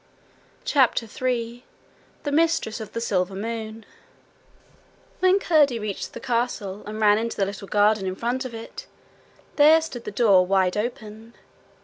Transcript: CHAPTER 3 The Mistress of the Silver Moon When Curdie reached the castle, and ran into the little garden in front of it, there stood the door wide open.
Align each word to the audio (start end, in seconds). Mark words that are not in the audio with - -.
CHAPTER 0.65 1.05
3 1.05 1.63
The 2.23 2.31
Mistress 2.31 2.79
of 2.81 2.93
the 2.93 2.99
Silver 3.01 3.35
Moon 3.35 3.85
When 5.19 5.37
Curdie 5.37 5.77
reached 5.77 6.13
the 6.13 6.19
castle, 6.19 6.81
and 6.87 6.99
ran 6.99 7.19
into 7.19 7.37
the 7.37 7.45
little 7.45 7.67
garden 7.67 8.07
in 8.07 8.15
front 8.15 8.43
of 8.43 8.55
it, 8.55 8.87
there 9.57 9.79
stood 9.79 10.05
the 10.05 10.09
door 10.11 10.43
wide 10.43 10.75
open. 10.75 11.35